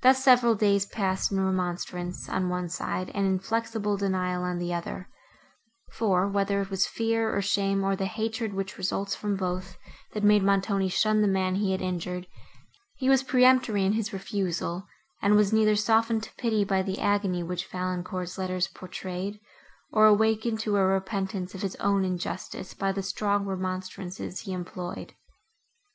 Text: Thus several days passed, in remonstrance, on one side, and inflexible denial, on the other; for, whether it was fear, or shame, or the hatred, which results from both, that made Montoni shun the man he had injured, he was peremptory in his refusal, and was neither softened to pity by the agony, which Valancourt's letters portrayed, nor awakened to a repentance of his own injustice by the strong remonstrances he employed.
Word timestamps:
Thus 0.00 0.24
several 0.24 0.54
days 0.54 0.86
passed, 0.86 1.30
in 1.30 1.38
remonstrance, 1.38 2.26
on 2.26 2.48
one 2.48 2.70
side, 2.70 3.10
and 3.14 3.26
inflexible 3.26 3.98
denial, 3.98 4.44
on 4.44 4.56
the 4.56 4.72
other; 4.72 5.10
for, 5.90 6.26
whether 6.26 6.62
it 6.62 6.70
was 6.70 6.86
fear, 6.86 7.30
or 7.30 7.42
shame, 7.42 7.84
or 7.84 7.94
the 7.94 8.06
hatred, 8.06 8.54
which 8.54 8.78
results 8.78 9.14
from 9.14 9.36
both, 9.36 9.76
that 10.14 10.24
made 10.24 10.42
Montoni 10.42 10.88
shun 10.88 11.20
the 11.20 11.28
man 11.28 11.56
he 11.56 11.72
had 11.72 11.82
injured, 11.82 12.28
he 12.96 13.10
was 13.10 13.22
peremptory 13.22 13.84
in 13.84 13.92
his 13.92 14.14
refusal, 14.14 14.86
and 15.20 15.36
was 15.36 15.52
neither 15.52 15.76
softened 15.76 16.22
to 16.22 16.34
pity 16.36 16.64
by 16.64 16.80
the 16.80 16.98
agony, 16.98 17.42
which 17.42 17.66
Valancourt's 17.66 18.38
letters 18.38 18.68
portrayed, 18.68 19.38
nor 19.92 20.06
awakened 20.06 20.60
to 20.60 20.78
a 20.78 20.84
repentance 20.86 21.54
of 21.54 21.60
his 21.60 21.76
own 21.76 22.06
injustice 22.06 22.72
by 22.72 22.90
the 22.90 23.02
strong 23.02 23.44
remonstrances 23.44 24.40
he 24.40 24.54
employed. 24.54 25.12